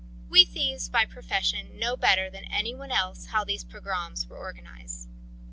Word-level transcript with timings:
We 0.29 0.45
thieves 0.45 0.89
by 0.89 1.05
profession 1.05 1.77
know 1.77 1.95
better 1.95 2.27
than 2.27 2.45
any 2.45 2.73
one 2.73 2.91
else 2.91 3.27
how 3.27 3.43
these 3.43 3.63
pogroms 3.63 4.25
were 4.27 4.39
organised. 4.39 5.07